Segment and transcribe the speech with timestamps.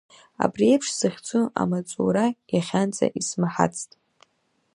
[0.43, 3.89] Абри еиԥш захьӡу амаҵура иахьанӡа исмаҳацт.